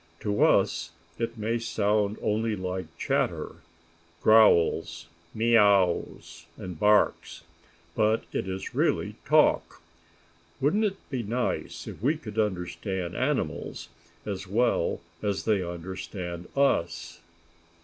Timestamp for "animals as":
13.15-14.47